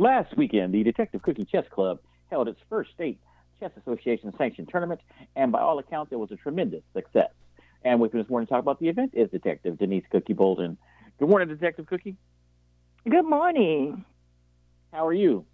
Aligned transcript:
Last 0.00 0.34
weekend, 0.34 0.72
the 0.72 0.82
Detective 0.82 1.20
Cookie 1.20 1.44
Chess 1.44 1.66
Club 1.70 1.98
held 2.30 2.48
its 2.48 2.58
first 2.70 2.90
state 2.92 3.20
Chess 3.60 3.70
Association 3.76 4.32
sanctioned 4.38 4.70
tournament, 4.70 5.02
and 5.36 5.52
by 5.52 5.60
all 5.60 5.78
accounts, 5.78 6.10
it 6.10 6.16
was 6.16 6.30
a 6.30 6.36
tremendous 6.36 6.80
success. 6.94 7.28
And 7.84 8.00
with 8.00 8.14
me 8.14 8.22
this 8.22 8.30
morning 8.30 8.46
to 8.46 8.50
talk 8.50 8.62
about 8.62 8.80
the 8.80 8.88
event 8.88 9.10
is 9.12 9.28
Detective 9.28 9.76
Denise 9.76 10.04
Cookie 10.10 10.32
Bouldin. 10.32 10.78
Good 11.18 11.28
morning, 11.28 11.48
Detective 11.48 11.84
Cookie. 11.84 12.16
Good 13.10 13.26
morning. 13.26 14.06
How 14.90 15.06
are 15.06 15.12
you? 15.12 15.44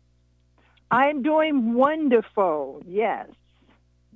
I'm 0.93 1.25
doing 1.25 1.75
wonderful. 1.75 2.85
Yes. 2.87 3.27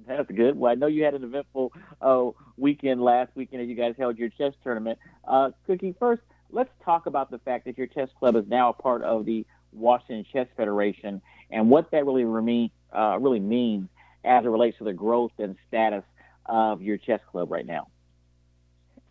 That's 0.06 0.30
good. 0.30 0.56
Well, 0.56 0.70
I 0.70 0.76
know 0.76 0.86
you 0.86 1.02
had 1.02 1.14
an 1.14 1.24
eventful 1.24 1.72
uh, 2.00 2.26
weekend 2.56 3.02
last 3.02 3.32
weekend 3.34 3.62
as 3.62 3.68
you 3.68 3.74
guys 3.74 3.96
held 3.98 4.16
your 4.16 4.28
chess 4.28 4.52
tournament. 4.62 5.00
Uh, 5.26 5.50
Cookie, 5.66 5.96
first, 5.98 6.22
let's 6.52 6.70
talk 6.84 7.06
about 7.06 7.32
the 7.32 7.38
fact 7.38 7.64
that 7.64 7.76
your 7.76 7.88
chess 7.88 8.10
club 8.16 8.36
is 8.36 8.44
now 8.46 8.68
a 8.68 8.72
part 8.72 9.02
of 9.02 9.24
the 9.24 9.44
Washington 9.72 10.24
Chess 10.32 10.46
Federation 10.56 11.20
and 11.50 11.70
what 11.70 11.90
that 11.90 12.04
really 12.04 12.70
uh, 12.92 13.18
really 13.18 13.40
means 13.40 13.88
as 14.24 14.44
it 14.44 14.48
relates 14.48 14.78
to 14.78 14.84
the 14.84 14.92
growth 14.92 15.32
and 15.38 15.56
status 15.68 16.04
of 16.46 16.82
your 16.82 16.96
chess 16.96 17.20
club 17.30 17.50
right 17.50 17.66
now. 17.66 17.88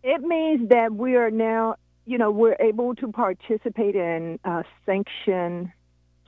It 0.04 0.22
means 0.22 0.70
that 0.70 0.94
we 0.94 1.16
are 1.16 1.32
now, 1.32 1.76
you 2.06 2.18
know, 2.18 2.32
we're 2.32 2.58
able 2.60 2.96
to 2.96 3.12
participate 3.12 3.96
in 3.96 4.40
uh, 4.46 4.64
sanctioned 4.86 5.72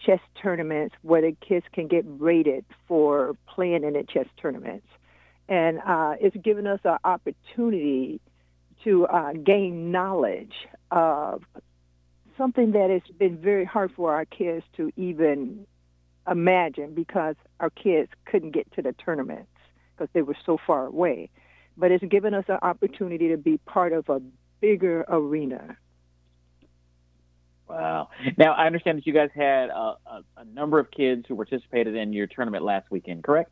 chess 0.06 0.20
tournaments 0.42 0.96
where 1.04 1.22
the 1.22 1.36
kids 1.48 1.66
can 1.72 1.88
get 1.88 2.04
rated 2.06 2.66
for 2.88 3.36
playing 3.48 3.84
in 3.84 3.94
the 3.94 4.04
chess 4.04 4.28
tournaments. 4.42 4.88
And 5.48 5.80
uh, 5.86 6.16
it's 6.20 6.36
given 6.38 6.66
us 6.66 6.80
an 6.84 6.98
opportunity 7.04 8.20
to 8.84 9.06
uh, 9.06 9.34
gain 9.34 9.92
knowledge 9.92 10.54
of 10.90 11.44
something 12.42 12.72
that 12.72 12.90
has 12.90 13.04
been 13.20 13.38
very 13.38 13.66
hard 13.66 13.92
for 13.96 14.16
our 14.16 14.26
kids 14.26 14.66
to 14.76 14.92
even 14.98 15.68
imagine 16.30 16.92
because 16.96 17.36
our 17.60 17.70
kids 17.70 18.10
couldn't 18.26 18.50
get 18.50 18.72
to 18.74 18.82
the 18.82 18.94
tournaments 18.94 19.52
because 19.96 20.10
they 20.14 20.24
were 20.24 20.36
so 20.44 20.58
far 20.66 20.88
away. 20.88 21.30
But 21.78 21.92
it's 21.92 22.04
given 22.06 22.34
us 22.34 22.46
an 22.48 22.58
opportunity 22.64 23.30
to 23.30 23.38
be 23.38 23.60
part 23.60 23.94
of 23.94 24.10
a 24.10 24.20
bigger 24.60 25.06
arena. 25.08 25.78
Wow. 27.70 28.10
Now, 28.38 28.54
I 28.54 28.66
understand 28.66 28.98
that 28.98 29.06
you 29.06 29.14
guys 29.14 29.30
had 29.36 29.70
a, 29.70 29.96
a, 30.08 30.24
a 30.38 30.46
number 30.46 30.80
of 30.80 30.90
kids 30.90 31.26
who 31.28 31.36
participated 31.36 31.96
in 31.96 32.12
your 32.12 32.26
tournament 32.26 32.64
last 32.64 32.90
weekend, 32.90 33.24
correct? 33.24 33.52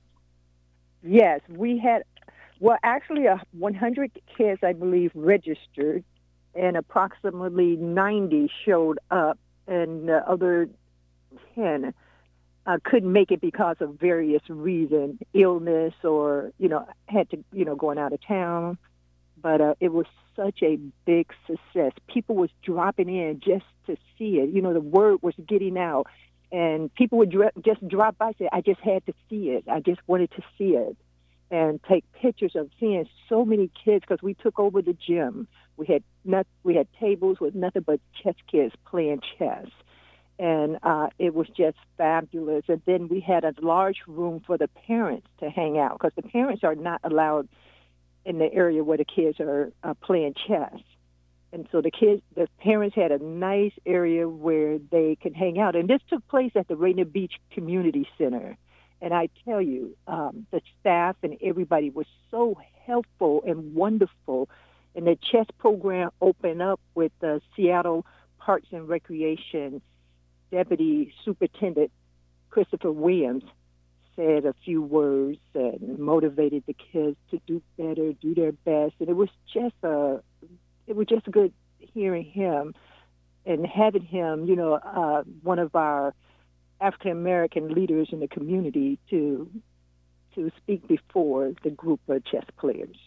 Yes, 1.04 1.42
we 1.48 1.78
had, 1.78 2.04
well, 2.60 2.78
actually, 2.82 3.28
uh, 3.28 3.36
a 3.36 3.40
100 3.52 4.12
kids, 4.36 4.62
I 4.64 4.74
believe, 4.74 5.12
registered, 5.14 6.04
and 6.60 6.76
approximately 6.76 7.78
90 7.78 8.52
showed 8.66 9.00
up, 9.10 9.40
and 9.66 10.10
the 10.10 10.18
other 10.30 10.68
10 11.56 11.94
uh, 12.66 12.78
couldn't 12.84 13.12
make 13.12 13.32
it 13.32 13.40
because 13.40 13.78
of 13.80 13.96
various 14.00 14.42
reasons, 14.50 15.20
illness 15.34 15.94
or 16.04 16.52
you 16.60 16.68
know 16.68 16.86
had 17.08 17.30
to 17.30 17.44
you 17.54 17.66
know 17.66 17.76
going 17.76 17.98
out 17.98 18.14
of 18.14 18.20
town. 18.28 18.78
But 19.42 19.62
uh, 19.62 19.76
it 19.80 19.94
was 19.94 20.06
such 20.36 20.62
a 20.62 20.76
big 21.06 21.32
success. 21.48 21.94
People 22.08 22.36
was 22.36 22.50
dropping 22.62 23.08
in 23.08 23.40
just 23.40 23.66
to 23.88 23.96
see 24.18 24.40
it. 24.40 24.50
You 24.50 24.62
know, 24.62 24.74
the 24.74 24.82
word 24.82 25.20
was 25.22 25.34
getting 25.48 25.78
out, 25.78 26.08
and 26.52 26.94
people 26.94 27.20
would 27.20 27.32
dr- 27.32 27.54
just 27.64 27.88
drop 27.88 28.18
by. 28.18 28.34
Say, 28.38 28.50
"I 28.52 28.60
just 28.60 28.82
had 28.82 29.06
to 29.06 29.14
see 29.30 29.52
it. 29.52 29.64
I 29.70 29.80
just 29.80 30.02
wanted 30.08 30.32
to 30.32 30.44
see 30.58 30.76
it." 30.76 30.98
and 31.52 31.82
take 31.90 32.06
pictures 32.14 32.56
of 32.56 32.70
seeing 32.80 33.08
so 33.28 33.44
many 33.44 33.72
kids 33.84 34.06
because 34.08 34.22
we 34.22 34.36
took 34.36 34.60
over 34.60 34.82
the 34.82 34.94
gym. 34.94 35.48
We 35.80 35.86
had 35.86 36.04
not, 36.26 36.46
we 36.64 36.76
had 36.76 36.88
tables 37.00 37.40
with 37.40 37.56
nothing 37.56 37.84
but 37.84 38.02
chess 38.22 38.36
kids 38.52 38.76
playing 38.86 39.22
chess, 39.38 39.68
and 40.38 40.78
uh, 40.84 41.08
it 41.18 41.34
was 41.34 41.48
just 41.56 41.78
fabulous. 41.98 42.66
And 42.68 42.82
then 42.86 43.08
we 43.08 43.22
had 43.22 43.46
a 43.46 43.54
large 43.62 44.00
room 44.06 44.42
for 44.46 44.58
the 44.58 44.68
parents 44.68 45.28
to 45.40 45.50
hang 45.50 45.80
out 45.80 45.98
because 45.98 46.12
the 46.18 46.30
parents 46.30 46.66
are 46.66 46.76
not 46.76 47.00
allowed 47.06 47.48
in 48.26 48.40
the 48.40 48.54
area 48.54 48.84
where 48.84 48.98
the 48.98 49.06
kids 49.06 49.40
are 49.40 49.72
uh, 49.82 49.94
playing 49.96 50.36
chess. 50.48 50.76
And 51.54 51.66
so 51.72 51.82
the 51.82 51.92
kids, 51.92 52.22
the 52.36 52.50
parents 52.60 52.96
had 52.96 53.14
a 53.14 53.24
nice 53.24 53.72
area 53.86 54.28
where 54.28 54.80
they 54.80 55.18
could 55.22 55.34
hang 55.34 55.60
out. 55.60 55.78
And 55.78 55.90
this 55.90 56.02
took 56.10 56.28
place 56.28 56.52
at 56.56 56.68
the 56.68 56.76
Rainier 56.76 57.06
Beach 57.06 57.36
Community 57.52 58.08
Center. 58.18 58.58
And 59.02 59.14
I 59.14 59.30
tell 59.46 59.62
you, 59.62 59.96
um, 60.08 60.46
the 60.52 60.62
staff 60.80 61.16
and 61.24 61.38
everybody 61.42 61.90
was 61.90 62.06
so 62.30 62.58
helpful 62.86 63.44
and 63.48 63.74
wonderful. 63.74 64.50
And 64.96 65.08
the 65.08 65.16
chess 65.16 65.46
program 65.58 66.10
opened 66.22 66.62
up 66.62 66.80
with 66.96 67.12
the 67.20 67.42
Seattle 67.56 68.06
Parks 68.38 68.68
and 68.72 68.88
Recreation 68.88 69.82
Deputy 70.52 71.14
Superintendent 71.24 71.92
Christopher 72.50 72.92
Williams 72.92 73.44
said 74.16 74.46
a 74.46 74.54
few 74.66 74.82
words 74.82 75.40
and 75.54 76.00
motivated 76.00 76.64
the 76.66 76.74
kids 76.74 77.16
to 77.32 77.40
do 77.46 77.62
better, 77.78 78.14
do 78.14 78.34
their 78.34 78.52
best, 78.52 78.96
and 79.00 79.08
it 79.08 79.16
was 79.16 79.30
just 79.54 79.76
a, 79.84 80.22
it 80.88 80.96
was 80.96 81.08
just 81.08 81.30
good 81.32 81.54
hearing 81.78 82.26
him 82.26 82.74
and 83.46 83.66
having 83.66 84.04
him, 84.04 84.46
you 84.46 84.56
know, 84.56 84.74
uh, 84.74 85.24
one 85.44 85.60
of 85.60 85.76
our 85.76 86.14
African 86.82 87.12
American 87.12 87.74
leaders 87.74 88.10
in 88.12 88.20
the 88.20 88.28
community 88.28 89.00
to 89.10 89.50
to 90.36 90.52
speak 90.58 90.88
before 90.88 91.54
the 91.64 91.70
group 91.70 92.00
of 92.08 92.24
chess 92.26 92.46
players. 92.58 92.98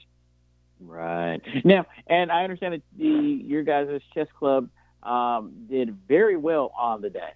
Right 0.85 1.41
now, 1.65 1.87
and 2.07 2.31
I 2.31 2.45
understand 2.45 2.75
that 2.75 2.83
the 2.97 3.05
your 3.05 3.63
guys' 3.63 4.01
chess 4.15 4.29
club 4.39 4.69
um, 5.03 5.67
did 5.69 5.97
very 6.09 6.37
well 6.37 6.73
on 6.79 7.03
the 7.03 7.11
day. 7.11 7.33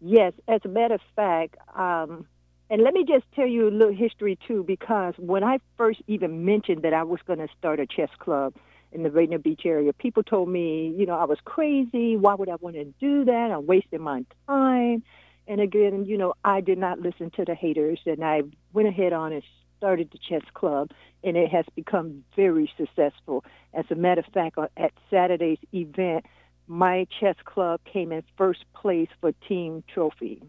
Yes, 0.00 0.32
as 0.48 0.60
a 0.64 0.68
matter 0.68 0.94
of 0.94 1.00
fact, 1.16 1.56
um, 1.74 2.26
and 2.70 2.82
let 2.82 2.94
me 2.94 3.04
just 3.04 3.24
tell 3.34 3.46
you 3.46 3.68
a 3.68 3.70
little 3.70 3.94
history 3.94 4.38
too, 4.46 4.64
because 4.64 5.14
when 5.16 5.42
I 5.44 5.58
first 5.76 6.02
even 6.06 6.44
mentioned 6.44 6.82
that 6.82 6.92
I 6.92 7.02
was 7.02 7.20
going 7.26 7.38
to 7.38 7.48
start 7.58 7.80
a 7.80 7.86
chess 7.86 8.10
club 8.18 8.54
in 8.92 9.02
the 9.02 9.10
Rainier 9.10 9.38
Beach 9.38 9.62
area, 9.64 9.92
people 9.92 10.22
told 10.22 10.48
me, 10.48 10.94
you 10.96 11.06
know, 11.06 11.16
I 11.16 11.24
was 11.24 11.38
crazy. 11.44 12.16
Why 12.16 12.34
would 12.34 12.48
I 12.48 12.56
want 12.56 12.76
to 12.76 12.84
do 13.00 13.24
that? 13.24 13.50
I'm 13.50 13.66
wasting 13.66 14.02
my 14.02 14.24
time. 14.46 15.02
And 15.46 15.60
again, 15.60 16.06
you 16.06 16.16
know, 16.16 16.34
I 16.44 16.60
did 16.60 16.78
not 16.78 17.00
listen 17.00 17.30
to 17.32 17.44
the 17.44 17.54
haters, 17.54 18.00
and 18.06 18.24
I 18.24 18.42
went 18.72 18.88
ahead 18.88 19.12
on 19.12 19.32
and 19.32 19.42
started 19.76 20.10
the 20.12 20.18
chess 20.18 20.48
club, 20.54 20.90
and 21.22 21.36
it 21.36 21.50
has 21.50 21.64
become 21.74 22.24
very 22.36 22.70
successful. 22.76 23.44
As 23.72 23.84
a 23.90 23.94
matter 23.94 24.20
of 24.20 24.32
fact, 24.32 24.58
at 24.76 24.92
Saturday's 25.10 25.58
event, 25.72 26.26
my 26.66 27.06
chess 27.20 27.36
club 27.44 27.80
came 27.90 28.12
in 28.12 28.22
first 28.36 28.64
place 28.74 29.08
for 29.20 29.32
team 29.48 29.84
trophy. 29.92 30.42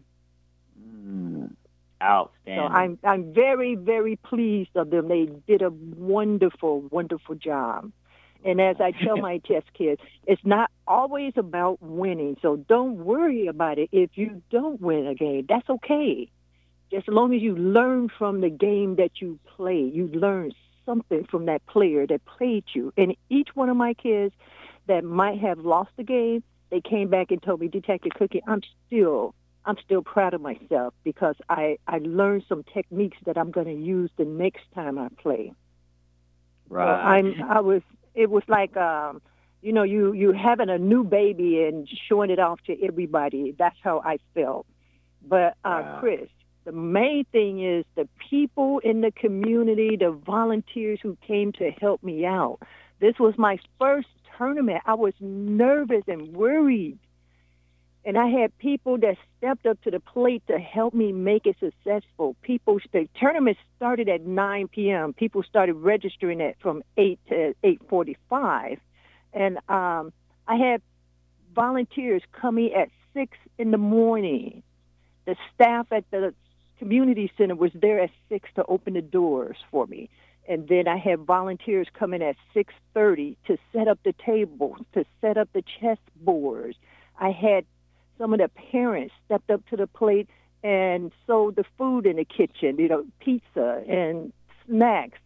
Mm, 0.80 1.54
outstanding. 2.02 2.68
So 2.68 2.74
I'm 2.74 2.98
I'm 3.04 3.34
very 3.34 3.74
very 3.74 4.16
pleased 4.16 4.70
of 4.74 4.90
them. 4.90 5.08
They 5.08 5.28
did 5.46 5.62
a 5.62 5.70
wonderful 5.70 6.82
wonderful 6.90 7.34
job. 7.34 7.92
And 8.44 8.60
as 8.60 8.76
I 8.80 8.92
tell 8.92 9.16
my 9.16 9.38
chess 9.46 9.64
kids, 9.74 10.00
it's 10.26 10.44
not 10.44 10.70
always 10.86 11.32
about 11.36 11.82
winning. 11.82 12.36
So 12.42 12.56
don't 12.56 12.96
worry 12.98 13.46
about 13.46 13.78
it 13.78 13.88
if 13.92 14.10
you 14.14 14.42
don't 14.50 14.80
win 14.80 15.06
a 15.06 15.14
game. 15.14 15.46
That's 15.48 15.68
okay. 15.68 16.30
Just 16.90 17.08
as 17.08 17.14
long 17.14 17.34
as 17.34 17.42
you 17.42 17.56
learn 17.56 18.08
from 18.08 18.40
the 18.40 18.50
game 18.50 18.96
that 18.96 19.20
you 19.20 19.38
play, 19.56 19.80
you 19.80 20.08
learn 20.08 20.52
something 20.84 21.24
from 21.24 21.46
that 21.46 21.64
player 21.66 22.06
that 22.06 22.24
played 22.24 22.64
you. 22.74 22.92
And 22.96 23.16
each 23.28 23.48
one 23.54 23.68
of 23.68 23.76
my 23.76 23.94
kids 23.94 24.34
that 24.86 25.04
might 25.04 25.38
have 25.40 25.58
lost 25.58 25.90
the 25.96 26.04
game, 26.04 26.42
they 26.70 26.80
came 26.80 27.08
back 27.08 27.30
and 27.30 27.42
told 27.42 27.60
me, 27.60 27.68
Detective 27.68 28.12
Cookie, 28.16 28.42
I'm 28.46 28.62
still, 28.86 29.34
I'm 29.64 29.76
still 29.84 30.02
proud 30.02 30.34
of 30.34 30.40
myself 30.40 30.94
because 31.04 31.34
I, 31.48 31.78
I 31.88 31.98
learned 31.98 32.44
some 32.48 32.62
techniques 32.72 33.18
that 33.26 33.36
I'm 33.36 33.50
going 33.50 33.66
to 33.66 33.74
use 33.74 34.10
the 34.16 34.24
next 34.24 34.62
time 34.74 34.98
I 34.98 35.08
play. 35.20 35.52
Right. 36.68 36.86
So 36.86 36.90
I'm 36.90 37.50
I 37.50 37.60
was 37.60 37.82
it 38.14 38.30
was 38.30 38.42
like 38.48 38.76
um 38.76 39.22
you 39.62 39.72
know 39.72 39.82
you 39.82 40.12
you 40.12 40.32
having 40.32 40.68
a 40.68 40.78
new 40.78 41.04
baby 41.04 41.62
and 41.64 41.88
showing 42.08 42.30
it 42.30 42.38
off 42.38 42.60
to 42.66 42.82
everybody. 42.84 43.54
That's 43.56 43.76
how 43.82 44.02
I 44.04 44.18
felt. 44.34 44.66
But 45.22 45.56
uh 45.64 45.82
Wow. 45.82 45.96
Chris, 46.00 46.28
the 46.66 46.72
main 46.72 47.24
thing 47.30 47.64
is 47.64 47.84
the 47.94 48.08
people 48.28 48.80
in 48.80 49.00
the 49.00 49.12
community, 49.12 49.96
the 49.96 50.10
volunteers 50.10 50.98
who 51.00 51.16
came 51.24 51.52
to 51.52 51.70
help 51.70 52.02
me 52.02 52.26
out. 52.26 52.58
This 52.98 53.14
was 53.20 53.34
my 53.38 53.58
first 53.78 54.08
tournament. 54.36 54.82
I 54.84 54.94
was 54.94 55.14
nervous 55.20 56.02
and 56.08 56.34
worried. 56.34 56.98
And 58.04 58.18
I 58.18 58.26
had 58.26 58.56
people 58.58 58.98
that 58.98 59.16
stepped 59.38 59.64
up 59.64 59.80
to 59.82 59.92
the 59.92 60.00
plate 60.00 60.42
to 60.48 60.58
help 60.58 60.92
me 60.92 61.12
make 61.12 61.46
it 61.46 61.56
successful. 61.60 62.34
People, 62.42 62.80
the 62.92 63.08
tournament 63.18 63.58
started 63.76 64.08
at 64.08 64.22
9 64.26 64.68
p.m. 64.68 65.12
People 65.12 65.44
started 65.44 65.74
registering 65.74 66.40
it 66.40 66.56
from 66.60 66.82
8 66.96 67.18
to 67.28 67.54
8:45, 67.62 68.78
and 69.32 69.58
um, 69.68 70.12
I 70.48 70.56
had 70.56 70.82
volunteers 71.54 72.22
coming 72.32 72.72
at 72.74 72.88
six 73.12 73.36
in 73.56 73.70
the 73.70 73.78
morning. 73.78 74.62
The 75.26 75.36
staff 75.54 75.88
at 75.90 76.08
the 76.12 76.32
community 76.78 77.30
center 77.36 77.54
was 77.54 77.72
there 77.74 78.00
at 78.00 78.10
six 78.28 78.48
to 78.56 78.64
open 78.66 78.94
the 78.94 79.02
doors 79.02 79.56
for 79.70 79.86
me, 79.86 80.08
and 80.48 80.68
then 80.68 80.88
I 80.88 80.96
had 80.96 81.20
volunteers 81.20 81.88
coming 81.92 82.22
at 82.22 82.36
6:30 82.54 83.36
to 83.46 83.58
set 83.72 83.88
up 83.88 83.98
the 84.04 84.12
tables, 84.12 84.78
to 84.94 85.04
set 85.20 85.36
up 85.36 85.48
the 85.52 85.62
chess 85.62 85.98
boards. 86.16 86.76
I 87.18 87.30
had 87.30 87.64
some 88.18 88.32
of 88.32 88.38
the 88.38 88.48
parents 88.48 89.14
stepped 89.24 89.50
up 89.50 89.66
to 89.68 89.76
the 89.76 89.86
plate 89.86 90.28
and 90.62 91.12
sold 91.26 91.56
the 91.56 91.64
food 91.76 92.06
in 92.06 92.16
the 92.16 92.24
kitchen, 92.24 92.76
you 92.78 92.88
know, 92.88 93.04
pizza 93.20 93.84
and 93.88 94.32
snacks. 94.66 95.18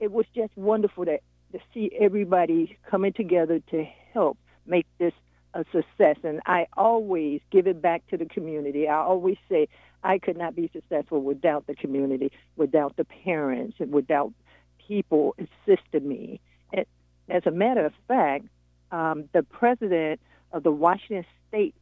It 0.00 0.12
was 0.12 0.26
just 0.34 0.56
wonderful 0.56 1.04
to, 1.04 1.18
to 1.52 1.58
see 1.74 1.90
everybody 1.98 2.78
coming 2.88 3.12
together 3.12 3.60
to 3.70 3.84
help 4.12 4.38
make 4.66 4.86
this 4.98 5.12
a 5.54 5.64
success. 5.72 6.16
And 6.22 6.40
I 6.46 6.66
always 6.76 7.40
give 7.50 7.66
it 7.66 7.80
back 7.82 8.06
to 8.08 8.16
the 8.16 8.26
community. 8.26 8.88
I 8.88 8.96
always 8.96 9.36
say 9.48 9.68
I 10.06 10.18
could 10.18 10.36
not 10.36 10.54
be 10.54 10.70
successful 10.72 11.20
without 11.20 11.66
the 11.66 11.74
community, 11.74 12.30
without 12.56 12.96
the 12.96 13.04
parents, 13.04 13.76
and 13.80 13.92
without 13.92 14.32
people 14.86 15.34
assisting 15.38 16.08
me. 16.08 16.40
And 16.72 16.86
as 17.28 17.42
a 17.44 17.50
matter 17.50 17.84
of 17.84 17.92
fact, 18.06 18.46
um, 18.92 19.28
the 19.32 19.42
president 19.42 20.20
of 20.52 20.62
the 20.62 20.70
Washington 20.70 21.26
State 21.48 21.74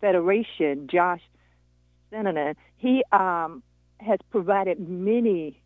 Federation, 0.00 0.88
Josh 0.88 1.22
Sinanan, 2.12 2.54
he 2.76 3.02
um, 3.12 3.62
has 3.98 4.18
provided 4.30 4.78
many 4.78 5.62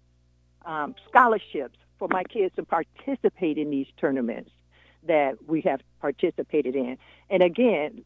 um, 0.65 0.95
scholarships 1.09 1.79
for 1.99 2.09
my 2.09 2.23
kids 2.23 2.55
to 2.57 2.63
participate 2.63 3.59
in 3.59 3.71
these 3.71 3.87
tournaments 4.01 4.51
that 5.07 5.37
we 5.49 5.63
have 5.63 5.81
participated 6.01 6.77
in. 6.77 6.97
And 7.29 7.43
again, 7.43 8.05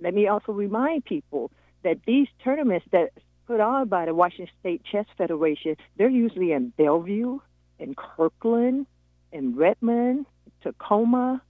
let 0.00 0.14
me 0.14 0.28
also 0.28 0.52
remind 0.52 1.04
people 1.04 1.50
that 1.82 1.98
these 2.06 2.28
tournaments 2.42 2.86
that 2.92 3.10
put 3.48 3.60
on 3.60 3.88
by 3.88 4.04
the 4.04 4.14
Washington 4.14 4.54
State 4.60 4.82
Chess 4.92 5.06
Federation, 5.16 5.76
they're 5.96 6.08
usually 6.08 6.52
in 6.52 6.68
Bellevue, 6.76 7.40
in 7.80 7.94
Kirkland, 7.94 8.86
in 9.32 9.56
Redmond, 9.56 10.26
Tacoma, 10.62 11.42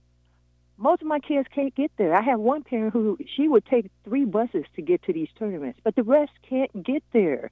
most 0.79 1.03
of 1.03 1.09
my 1.09 1.19
kids 1.19 1.49
can't 1.53 1.75
get 1.75 1.91
there. 1.99 2.15
I 2.15 2.23
have 2.23 2.39
one 2.39 2.63
parent 2.63 2.93
who 2.93 3.19
she 3.37 3.49
would 3.49 3.67
take 3.67 3.91
three 4.05 4.25
buses 4.25 4.65
to 4.77 4.83
get 4.83 5.03
to 5.03 5.13
these 5.13 5.29
tournaments, 5.37 5.81
but 5.83 5.97
the 5.97 6.05
rest 6.05 6.31
can't 6.49 6.71
get 6.85 7.03
there. 7.13 7.51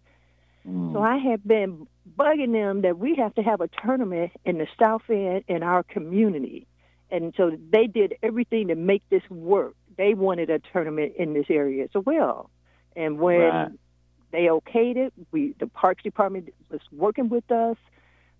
Mm. 0.67 0.93
So 0.93 1.03
I 1.03 1.17
have 1.17 1.45
been 1.45 1.89
bugging 2.17 2.53
them 2.53 2.83
that 2.83 2.99
we 2.99 3.17
have 3.17 3.35
to 3.35 3.43
have 3.43 3.61
a 3.61 3.69
tournament 3.85 4.31
in 4.45 4.59
the 4.59 4.69
South 4.81 5.03
End 5.11 5.43
in 5.49 5.65
our 5.65 5.83
community. 5.83 6.69
And 7.11 7.35
so 7.37 7.57
they 7.73 7.89
did 7.89 8.15
everything 8.23 8.69
to 8.69 8.77
make 8.77 9.03
this 9.11 9.23
work. 9.29 9.75
They 9.97 10.15
wanted 10.15 10.49
a 10.51 10.61
tournament 10.73 11.15
in 11.19 11.35
this 11.35 11.47
area 11.51 11.85
as 11.85 12.03
well. 12.05 12.51
And 12.95 13.19
when 13.19 13.41
Right. 13.41 13.69
They 14.33 14.47
okayed 14.47 14.97
it, 14.97 15.13
we 15.33 15.55
the 15.59 15.67
Parks 15.67 16.03
Department 16.03 16.53
was 16.71 16.81
working 16.93 17.29
with 17.29 17.51
us. 17.51 17.77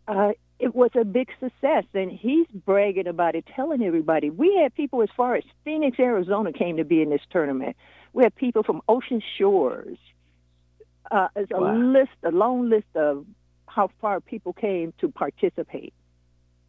Uh, 0.09 0.33
it 0.59 0.75
was 0.75 0.91
a 0.99 1.05
big 1.05 1.29
success, 1.41 1.85
and 1.93 2.11
he's 2.11 2.47
bragging 2.49 3.07
about 3.07 3.35
it, 3.35 3.45
telling 3.55 3.83
everybody. 3.83 4.31
We 4.31 4.57
had 4.63 4.75
people 4.75 5.03
as 5.03 5.09
far 5.17 5.35
as 5.35 5.45
Phoenix, 5.65 5.99
Arizona, 5.99 6.53
came 6.53 6.79
to 6.79 6.85
be 6.85 7.03
in 7.03 7.11
this 7.11 7.21
tournament. 7.31 7.77
We 8.13 8.23
had 8.23 8.35
people 8.35 8.63
from 8.63 8.81
Ocean 8.89 9.21
Shores. 9.37 9.99
Uh, 11.11 11.29
it's 11.37 11.51
a 11.53 11.61
Wow. 11.61 11.77
list, 11.77 12.13
a 12.23 12.31
long 12.31 12.69
list 12.71 12.87
of 12.95 13.27
how 13.67 13.91
far 14.01 14.21
people 14.21 14.53
came 14.53 14.93
to 14.99 15.11
participate. 15.11 15.93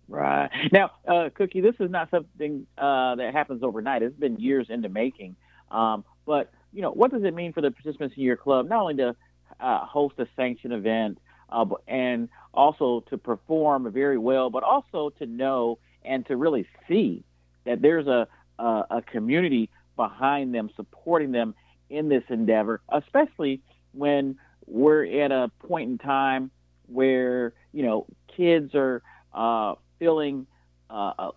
Right. 0.09 0.49
Now, 0.71 0.91
uh, 1.07 1.29
Cookie, 1.33 1.61
this 1.61 1.75
is 1.79 1.89
not 1.89 2.09
something 2.09 2.67
uh, 2.77 3.15
that 3.15 3.33
happens 3.33 3.63
overnight. 3.63 4.03
It's 4.03 4.15
been 4.15 4.37
years 4.37 4.67
in 4.69 4.81
the 4.81 4.89
making. 4.89 5.35
Um, 5.71 6.03
but, 6.25 6.51
you 6.77 6.83
know, 6.83 6.91
what 6.91 7.11
does 7.11 7.23
it 7.23 7.33
mean 7.33 7.53
for 7.53 7.61
the 7.61 7.71
participants 7.71 8.15
in 8.15 8.21
your 8.21 8.37
club? 8.37 8.69
Not 8.69 8.81
only 8.81 8.93
to 8.97 9.15
uh, 9.59 9.83
host 9.83 10.13
a 10.19 10.27
sanctioned 10.35 10.73
event 10.73 11.17
uh, 11.49 11.65
and 11.87 12.29
also 12.53 13.03
to 13.09 13.17
perform 13.17 13.91
very 13.91 14.19
well, 14.19 14.51
but 14.51 14.61
also 14.61 15.09
to 15.17 15.25
know 15.25 15.79
and 16.05 16.23
to 16.27 16.37
really 16.37 16.67
see 16.87 17.23
that 17.65 17.81
there's 17.81 18.05
a, 18.05 18.27
a, 18.59 18.83
a 18.91 19.01
community 19.01 19.71
behind 19.95 20.53
them, 20.53 20.69
supporting 20.75 21.31
them 21.31 21.55
in 21.89 22.09
this 22.09 22.21
endeavor, 22.29 22.79
especially 22.89 23.59
when 23.93 24.37
we're 24.67 25.23
at 25.23 25.31
a 25.31 25.49
point 25.67 25.89
in 25.89 25.97
time 25.97 26.51
where, 26.85 27.53
you 27.73 27.81
know, 27.81 28.05
kids 28.35 28.75
are 28.75 29.01
uh, 29.33 29.73
feeling, 29.97 30.45
uh, 30.91 31.31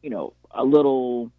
you 0.00 0.10
know, 0.10 0.32
a 0.52 0.62
little 0.62 1.32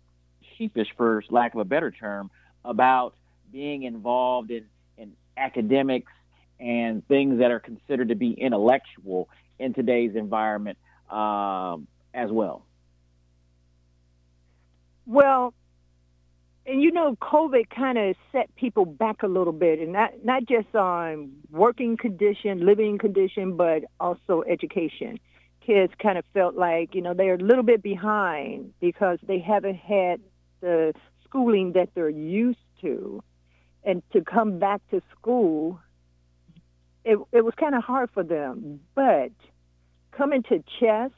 sheepish, 0.57 0.89
for 0.97 1.23
lack 1.29 1.53
of 1.53 1.61
a 1.61 1.65
better 1.65 1.91
term, 1.91 2.29
about 2.65 3.15
being 3.51 3.83
involved 3.83 4.51
in, 4.51 4.65
in 4.97 5.13
academics 5.37 6.11
and 6.59 7.05
things 7.07 7.39
that 7.39 7.51
are 7.51 7.59
considered 7.59 8.09
to 8.09 8.15
be 8.15 8.31
intellectual 8.31 9.29
in 9.59 9.73
today's 9.73 10.15
environment 10.15 10.77
um, 11.09 11.87
as 12.13 12.29
well. 12.31 12.65
Well, 15.05 15.53
and 16.65 16.81
you 16.81 16.91
know, 16.91 17.15
COVID 17.21 17.69
kind 17.69 17.97
of 17.97 18.15
set 18.31 18.55
people 18.55 18.85
back 18.85 19.23
a 19.23 19.27
little 19.27 19.53
bit, 19.53 19.79
and 19.79 19.91
not 19.91 20.11
not 20.23 20.45
just 20.45 20.73
on 20.75 21.31
working 21.49 21.97
condition, 21.97 22.65
living 22.65 22.97
condition, 22.97 23.57
but 23.57 23.83
also 23.99 24.43
education. 24.47 25.19
Kids 25.65 25.91
kind 26.01 26.17
of 26.17 26.25
felt 26.33 26.55
like 26.55 26.93
you 26.93 27.01
know 27.01 27.13
they're 27.13 27.35
a 27.35 27.43
little 27.43 27.63
bit 27.63 27.81
behind 27.81 28.73
because 28.79 29.17
they 29.27 29.39
haven't 29.39 29.75
had 29.75 30.21
the 30.61 30.93
schooling 31.25 31.73
that 31.73 31.89
they're 31.95 32.09
used 32.09 32.59
to, 32.81 33.23
and 33.83 34.03
to 34.13 34.21
come 34.21 34.59
back 34.59 34.81
to 34.91 35.01
school, 35.17 35.79
it 37.03 37.17
it 37.31 37.43
was 37.43 37.53
kind 37.55 37.75
of 37.75 37.83
hard 37.83 38.09
for 38.11 38.23
them. 38.23 38.81
But 38.95 39.31
coming 40.11 40.43
to 40.43 40.63
chess 40.79 41.11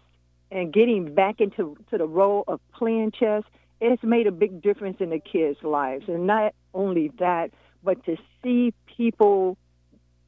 and 0.51 0.71
getting 0.73 1.13
back 1.13 1.41
into 1.41 1.77
to 1.91 1.97
the 1.97 2.05
role 2.05 2.43
of 2.47 2.59
playing 2.73 3.11
chess 3.11 3.43
it's 3.83 4.03
made 4.03 4.27
a 4.27 4.31
big 4.31 4.61
difference 4.61 4.97
in 5.01 5.09
the 5.09 5.19
kids' 5.19 5.61
lives. 5.61 6.05
And 6.07 6.25
not 6.25 6.53
only 6.73 7.11
that, 7.19 7.51
but 7.83 8.03
to 8.05 8.15
see 8.41 8.73
people 8.85 9.57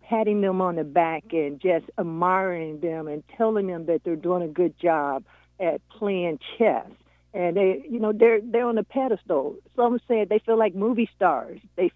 patting 0.02 0.42
them 0.42 0.62
on 0.62 0.76
the 0.76 0.84
back 0.84 1.24
and 1.32 1.60
just 1.60 1.86
admiring 1.98 2.82
them 2.82 3.08
and 3.08 3.24
telling 3.38 3.68
them 3.68 3.86
that 3.86 4.04
they're 4.04 4.18
doing 4.18 4.44
a 4.44 4.48
good 4.48 4.78
job 4.78 5.24
at 5.60 5.80
playing 5.88 6.40
chess. 6.58 6.88
And 7.34 7.56
they, 7.56 7.86
you 7.90 8.00
know, 8.00 8.12
they're 8.14 8.42
they're 8.42 8.68
on 8.68 8.78
a 8.78 8.84
pedestal. 8.84 9.56
Some 9.76 10.00
said 10.08 10.30
they 10.30 10.40
feel 10.40 10.58
like 10.58 10.76
movie 10.76 11.10
stars. 11.16 11.60
They 11.78 11.92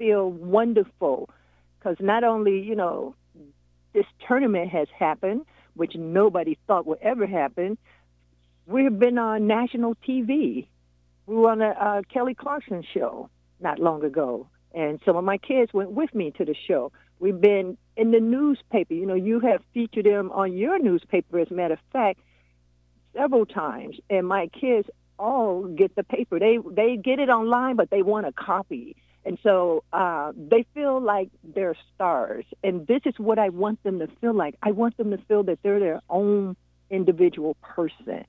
feel 0.00 0.30
wonderful 0.30 1.28
because 1.78 1.96
not 2.00 2.24
only, 2.24 2.58
you 2.60 2.74
know, 2.74 3.14
this 3.92 4.06
tournament 4.26 4.70
has 4.70 4.88
happened, 4.98 5.42
which 5.74 5.94
nobody 5.94 6.58
thought 6.66 6.86
would 6.86 6.98
ever 7.02 7.26
happen. 7.26 7.76
We've 8.66 8.98
been 8.98 9.18
on 9.18 9.46
national 9.46 9.94
TV. 9.96 10.66
We 11.26 11.36
were 11.36 11.50
on 11.50 11.60
a 11.60 11.68
uh, 11.68 12.02
Kelly 12.12 12.34
Clarkson 12.34 12.82
show 12.94 13.28
not 13.60 13.78
long 13.78 14.02
ago, 14.02 14.48
and 14.74 15.00
some 15.04 15.16
of 15.16 15.24
my 15.24 15.36
kids 15.36 15.72
went 15.74 15.90
with 15.90 16.14
me 16.14 16.32
to 16.38 16.44
the 16.46 16.54
show. 16.66 16.92
We've 17.18 17.40
been 17.40 17.76
in 17.96 18.10
the 18.10 18.20
newspaper. 18.20 18.94
You 18.94 19.04
know, 19.04 19.14
you 19.14 19.40
have 19.40 19.60
featured 19.74 20.06
them 20.06 20.30
on 20.32 20.56
your 20.56 20.78
newspaper, 20.78 21.38
as 21.38 21.50
a 21.50 21.54
matter 21.54 21.74
of 21.74 21.80
fact, 21.92 22.20
several 23.14 23.44
times. 23.44 23.96
And 24.08 24.26
my 24.26 24.48
kids 24.48 24.88
all 25.18 25.64
get 25.64 25.94
the 25.94 26.04
paper. 26.04 26.38
They 26.38 26.58
they 26.70 26.96
get 26.96 27.18
it 27.18 27.28
online, 27.28 27.76
but 27.76 27.90
they 27.90 28.02
want 28.02 28.26
a 28.26 28.32
copy. 28.32 28.96
And 29.24 29.38
so 29.42 29.84
uh, 29.92 30.32
they 30.34 30.64
feel 30.74 31.00
like 31.00 31.30
they're 31.44 31.76
stars. 31.94 32.44
And 32.64 32.86
this 32.86 33.02
is 33.04 33.14
what 33.18 33.38
I 33.38 33.50
want 33.50 33.82
them 33.82 33.98
to 33.98 34.08
feel 34.20 34.34
like. 34.34 34.56
I 34.62 34.70
want 34.70 34.96
them 34.96 35.10
to 35.10 35.18
feel 35.18 35.42
that 35.44 35.58
they're 35.62 35.80
their 35.80 36.00
own 36.08 36.56
individual 36.88 37.56
person 37.62 38.24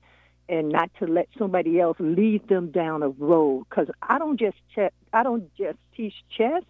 and 0.48 0.68
not 0.68 0.90
to 0.98 1.06
let 1.06 1.28
somebody 1.38 1.80
else 1.80 1.96
lead 1.98 2.46
them 2.48 2.70
down 2.70 3.02
a 3.02 3.08
road 3.08 3.64
because 3.68 3.88
i 4.02 4.18
don't 4.18 4.38
just 4.38 4.56
i 5.12 5.22
don't 5.22 5.52
just 5.56 5.78
teach 5.96 6.14
chess 6.36 6.62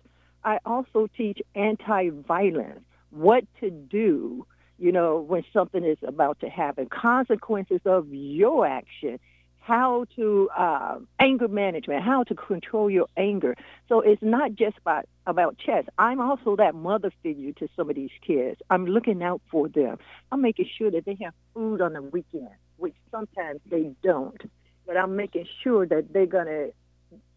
I 0.44 0.58
also 0.64 1.08
teach 1.16 1.40
anti-violence, 1.54 2.80
what 3.10 3.44
to 3.60 3.70
do, 3.70 4.46
you 4.78 4.92
know, 4.92 5.20
when 5.20 5.44
something 5.52 5.84
is 5.84 5.98
about 6.02 6.40
to 6.40 6.48
happen, 6.48 6.88
consequences 6.88 7.80
of 7.84 8.06
your 8.10 8.66
action, 8.66 9.20
how 9.62 10.04
to 10.16 10.50
uh, 10.56 10.98
anger 11.20 11.48
management, 11.48 12.02
how 12.02 12.24
to 12.24 12.34
control 12.34 12.90
your 12.90 13.06
anger. 13.16 13.56
So 13.88 14.00
it's 14.00 14.22
not 14.22 14.54
just 14.54 14.76
about 14.78 15.06
about 15.26 15.56
chess. 15.58 15.84
I'm 15.98 16.20
also 16.20 16.56
that 16.56 16.74
mother 16.74 17.12
figure 17.22 17.52
to 17.52 17.68
some 17.76 17.88
of 17.88 17.94
these 17.94 18.10
kids. 18.26 18.60
I'm 18.70 18.86
looking 18.86 19.22
out 19.22 19.40
for 19.50 19.68
them. 19.68 19.98
I'm 20.32 20.42
making 20.42 20.68
sure 20.76 20.90
that 20.90 21.04
they 21.04 21.16
have 21.22 21.32
food 21.54 21.80
on 21.80 21.92
the 21.92 22.02
weekend, 22.02 22.48
which 22.76 22.94
sometimes 23.10 23.60
they 23.70 23.92
don't. 24.02 24.40
But 24.84 24.96
I'm 24.96 25.14
making 25.14 25.46
sure 25.62 25.86
that 25.86 26.12
they're 26.12 26.26
gonna, 26.26 26.68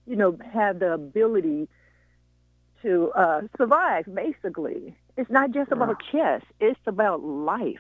you 0.08 0.16
know, 0.16 0.38
have 0.52 0.80
the 0.80 0.94
ability 0.94 1.70
to 2.82 3.12
uh, 3.12 3.42
survive. 3.56 4.06
Basically, 4.14 4.96
it's 5.16 5.30
not 5.30 5.52
just 5.52 5.72
about 5.72 6.02
chess. 6.12 6.42
It's 6.60 6.80
about 6.88 7.24
life. 7.24 7.78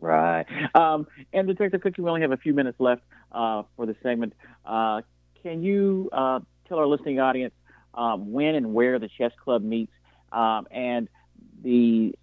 Right. 0.00 0.46
Um, 0.74 1.06
and 1.32 1.46
Detective 1.46 1.82
Cookie, 1.82 2.02
we 2.02 2.08
only 2.08 2.22
have 2.22 2.32
a 2.32 2.36
few 2.36 2.54
minutes 2.54 2.80
left 2.80 3.02
uh, 3.32 3.64
for 3.76 3.86
the 3.86 3.94
segment. 4.02 4.32
Uh, 4.64 5.02
can 5.42 5.62
you 5.62 6.08
uh, 6.12 6.40
tell 6.68 6.78
our 6.78 6.86
listening 6.86 7.20
audience 7.20 7.54
um, 7.94 8.32
when 8.32 8.54
and 8.54 8.72
where 8.72 8.98
the 8.98 9.08
chess 9.08 9.32
club 9.42 9.62
meets 9.62 9.92
um, 10.32 10.66
and 10.70 11.08
the 11.62 12.14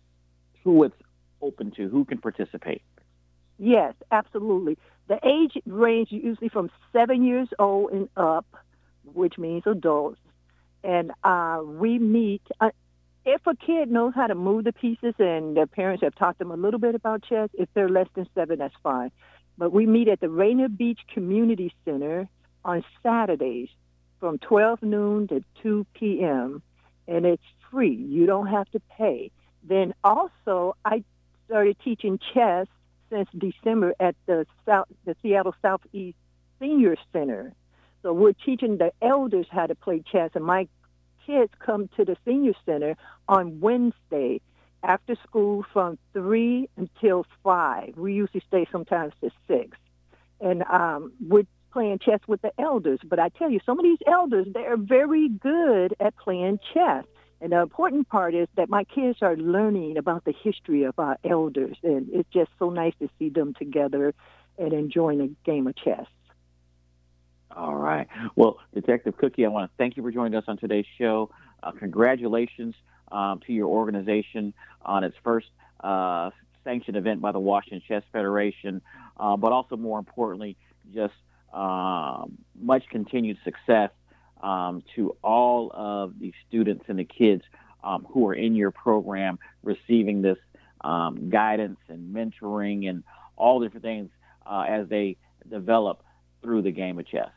who 0.64 0.84
it's 0.84 0.96
open 1.42 1.72
to, 1.72 1.88
who 1.90 2.04
can 2.04 2.18
participate? 2.18 2.82
Yes, 3.60 3.94
absolutely. 4.12 4.78
The 5.08 5.20
age 5.24 5.62
range 5.66 6.10
usually 6.12 6.50
from 6.50 6.70
seven 6.92 7.24
years 7.24 7.48
old 7.60 7.92
and 7.92 8.10
up, 8.18 8.46
which 9.04 9.38
means 9.38 9.64
adults, 9.66 10.20
and 10.84 11.12
uh, 11.24 11.62
we 11.64 12.00
meet. 12.00 12.42
If 13.30 13.46
a 13.46 13.54
kid 13.58 13.92
knows 13.92 14.14
how 14.16 14.28
to 14.28 14.36
move 14.36 14.64
the 14.64 14.72
pieces 14.72 15.14
and 15.20 15.58
their 15.58 15.68
parents 15.68 16.02
have 16.02 16.16
taught 16.16 16.38
them 16.38 16.50
a 16.50 16.56
little 16.56 16.80
bit 16.80 16.96
about 16.96 17.24
chess, 17.24 17.50
if 17.56 17.68
they're 17.74 17.90
less 17.90 18.08
than 18.16 18.26
seven, 18.34 18.60
that's 18.60 18.74
fine. 18.82 19.12
But 19.58 19.74
we 19.74 19.86
meet 19.86 20.08
at 20.08 20.22
the 20.22 20.30
Rainier 20.30 20.70
Beach 20.70 21.02
Community 21.14 21.74
Center 21.84 22.30
on 22.64 22.86
Saturdays 23.04 23.68
from 24.22 24.38
12 24.38 24.82
noon 24.82 25.28
to 25.28 25.44
2 25.62 25.86
p.m. 25.94 26.62
and 27.06 27.26
it's 27.26 27.44
free. 27.70 27.94
You 27.96 28.28
don't 28.28 28.48
have 28.48 28.72
to 28.72 28.80
pay. 28.98 29.30
Then 29.62 29.94
also, 30.06 30.78
I 30.86 31.04
started 31.48 31.76
teaching 31.84 32.22
chess 32.34 32.68
since 33.10 33.28
December 33.38 33.94
at 34.00 34.16
the 34.26 34.46
South, 34.66 34.88
the 35.04 35.18
Seattle 35.22 35.54
Southeast 35.62 36.18
Senior 36.62 36.96
Center. 37.12 37.54
So 38.04 38.14
we're 38.14 38.32
teaching 38.32 38.78
the 38.78 38.94
elders 39.02 39.48
how 39.50 39.66
to 39.66 39.76
play 39.76 40.02
chess, 40.10 40.32
and 40.34 40.46
my 40.46 40.70
kids 41.28 41.52
come 41.60 41.90
to 41.98 42.06
the 42.06 42.16
senior 42.26 42.54
center 42.66 42.96
on 43.28 43.60
Wednesday 43.60 44.42
after 44.84 45.16
school 45.28 45.66
from 45.74 46.00
three 46.14 46.70
until 46.78 47.26
five. 47.44 47.94
We 47.98 48.14
usually 48.14 48.44
stay 48.48 48.66
sometimes 48.72 49.14
to 49.22 49.30
six, 49.48 49.78
and 50.40 50.64
um, 50.64 51.12
we're 51.20 51.46
playing 51.74 52.00
chess 52.00 52.22
with 52.28 52.42
the 52.42 52.52
elders. 52.60 53.00
But 53.04 53.20
I 53.20 53.30
tell 53.30 53.52
you, 53.52 53.60
some 53.66 53.78
of 53.78 53.84
these 53.84 54.00
elders 54.08 54.48
they're 54.54 54.78
very 54.78 55.30
good 55.30 55.96
at 56.00 56.16
playing 56.18 56.60
chess. 56.74 57.06
And 57.40 57.52
the 57.52 57.62
important 57.62 58.10
part 58.10 58.34
is 58.34 58.48
that 58.56 58.68
my 58.68 58.84
kids 58.84 59.20
are 59.22 59.38
learning 59.38 59.98
about 59.98 60.26
the 60.26 60.34
history 60.44 60.84
of 60.84 60.98
our 60.98 61.18
elders, 61.24 61.78
and 61.84 62.08
it's 62.12 62.30
just 62.34 62.50
so 62.58 62.72
nice 62.72 62.94
to 63.00 63.10
see 63.20 63.30
them 63.30 63.54
together 63.54 64.16
and 64.58 64.74
enjoying 64.74 65.22
a 65.22 65.28
game 65.46 65.68
of 65.68 65.76
chess. 65.76 66.08
All 67.56 67.76
right. 67.76 68.08
Well, 68.36 68.60
Detective 68.74 69.18
Cookie, 69.18 69.46
I 69.46 69.50
want 69.50 69.72
to 69.72 69.78
thank 69.78 69.98
you 69.98 70.04
for 70.04 70.12
joining 70.12 70.36
us 70.36 70.44
on 70.48 70.58
today's 70.58 70.86
show. 70.98 71.30
Uh, 71.64 71.72
congratulations 71.72 72.76
um, 73.12 73.40
to 73.48 73.54
your 73.54 73.68
organization 73.68 74.54
on 74.82 75.04
its 75.04 75.16
first 75.24 75.48
uh, 75.80 76.30
sanctioned 76.64 76.98
event 76.98 77.22
by 77.22 77.32
the 77.32 77.40
Washington 77.40 77.82
Chess 77.88 78.04
Federation, 78.12 78.82
uh, 79.18 79.38
but 79.38 79.52
also 79.52 79.78
more 79.78 79.98
importantly, 79.98 80.58
just 80.94 81.14
um, 81.54 82.38
much 82.60 82.84
continued 82.90 83.38
success 83.44 83.92
um, 84.44 84.84
to 84.96 85.16
all 85.24 85.72
of 85.74 86.20
the 86.20 86.34
students 86.48 86.86
and 86.90 87.00
the 87.00 87.06
kids 87.06 87.44
um, 87.84 88.06
who 88.10 88.28
are 88.28 88.34
in 88.34 88.56
your 88.56 88.72
program 88.72 89.40
receiving 89.64 90.22
this 90.22 90.38
um, 90.82 91.30
guidance 91.30 91.80
and 91.88 92.14
mentoring 92.14 92.90
and 92.90 93.04
all 93.36 93.60
different 93.62 93.84
things 93.84 94.10
uh, 94.46 94.66
as 94.68 94.88
they 94.90 95.16
develop 95.50 96.04
through 96.42 96.62
the 96.62 96.72
game 96.72 97.00
of 97.00 97.08
chess. 97.08 97.30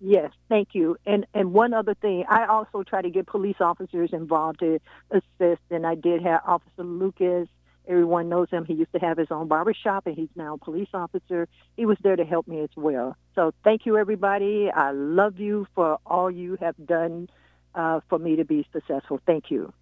Yes, 0.00 0.30
thank 0.48 0.68
you. 0.72 0.96
And 1.06 1.26
and 1.32 1.52
one 1.52 1.72
other 1.72 1.94
thing, 1.94 2.24
I 2.28 2.46
also 2.46 2.82
try 2.82 3.02
to 3.02 3.10
get 3.10 3.26
police 3.26 3.56
officers 3.60 4.10
involved 4.12 4.60
to 4.60 4.78
assist. 5.10 5.62
And 5.70 5.86
I 5.86 5.94
did 5.94 6.22
have 6.22 6.42
Officer 6.46 6.84
Lucas. 6.84 7.48
Everyone 7.88 8.28
knows 8.28 8.50
him. 8.50 8.64
He 8.64 8.74
used 8.74 8.92
to 8.92 8.98
have 8.98 9.16
his 9.16 9.28
own 9.30 9.46
barber 9.46 9.72
shop, 9.72 10.06
and 10.06 10.16
he's 10.16 10.28
now 10.34 10.54
a 10.54 10.58
police 10.58 10.88
officer. 10.92 11.46
He 11.76 11.86
was 11.86 11.96
there 12.02 12.16
to 12.16 12.24
help 12.24 12.48
me 12.48 12.60
as 12.60 12.70
well. 12.76 13.16
So 13.34 13.52
thank 13.62 13.86
you, 13.86 13.96
everybody. 13.96 14.70
I 14.74 14.90
love 14.90 15.38
you 15.38 15.68
for 15.74 15.98
all 16.04 16.30
you 16.30 16.58
have 16.60 16.74
done 16.84 17.28
uh, 17.74 18.00
for 18.08 18.18
me 18.18 18.36
to 18.36 18.44
be 18.44 18.66
successful. 18.72 19.20
Thank 19.24 19.50
you. 19.50 19.72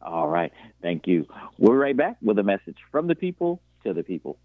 All 0.00 0.28
right. 0.28 0.52
Thank 0.82 1.08
you. 1.08 1.26
We're 1.58 1.76
right 1.76 1.96
back 1.96 2.16
with 2.22 2.38
a 2.38 2.44
message 2.44 2.76
from 2.92 3.08
the 3.08 3.16
people 3.16 3.60
to 3.84 3.92
the 3.92 4.04
people. 4.04 4.38